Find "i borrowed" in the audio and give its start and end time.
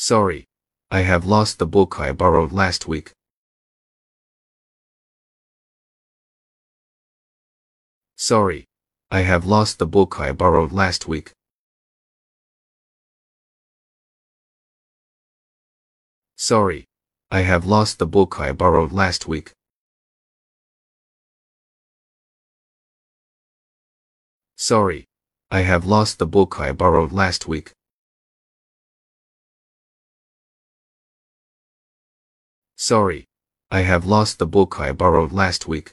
2.00-2.52, 10.18-10.72, 18.40-18.92, 26.58-27.12, 34.80-35.30